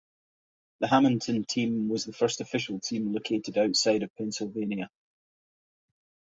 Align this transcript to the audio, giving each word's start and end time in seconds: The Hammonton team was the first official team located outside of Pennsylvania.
The 0.79 0.87
Hammonton 0.87 1.45
team 1.45 1.87
was 1.87 2.05
the 2.05 2.11
first 2.11 2.41
official 2.41 2.79
team 2.79 3.13
located 3.13 3.55
outside 3.55 4.01
of 4.01 4.09
Pennsylvania. 4.15 4.89